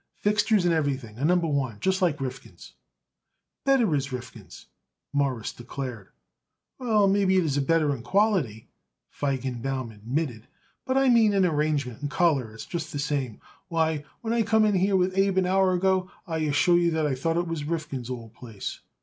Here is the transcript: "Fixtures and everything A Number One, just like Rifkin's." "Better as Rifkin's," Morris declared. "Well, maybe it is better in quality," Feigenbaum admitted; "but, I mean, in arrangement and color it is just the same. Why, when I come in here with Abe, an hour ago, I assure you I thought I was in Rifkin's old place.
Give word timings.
"Fixtures 0.17 0.65
and 0.65 0.73
everything 0.73 1.19
A 1.19 1.23
Number 1.23 1.45
One, 1.45 1.79
just 1.79 2.01
like 2.01 2.19
Rifkin's." 2.19 2.73
"Better 3.65 3.95
as 3.95 4.11
Rifkin's," 4.11 4.65
Morris 5.13 5.53
declared. 5.53 6.09
"Well, 6.79 7.07
maybe 7.07 7.37
it 7.37 7.43
is 7.43 7.59
better 7.59 7.95
in 7.95 8.01
quality," 8.01 8.67
Feigenbaum 9.11 9.91
admitted; 9.91 10.47
"but, 10.87 10.97
I 10.97 11.07
mean, 11.09 11.33
in 11.33 11.45
arrangement 11.45 12.01
and 12.01 12.09
color 12.09 12.51
it 12.51 12.55
is 12.55 12.65
just 12.65 12.91
the 12.91 12.97
same. 12.97 13.41
Why, 13.67 14.03
when 14.21 14.33
I 14.33 14.41
come 14.41 14.65
in 14.65 14.73
here 14.73 14.95
with 14.95 15.15
Abe, 15.15 15.37
an 15.37 15.45
hour 15.45 15.71
ago, 15.73 16.09
I 16.25 16.39
assure 16.39 16.79
you 16.79 16.99
I 17.07 17.13
thought 17.13 17.37
I 17.37 17.41
was 17.41 17.61
in 17.61 17.67
Rifkin's 17.69 18.09
old 18.09 18.33
place. 18.33 18.79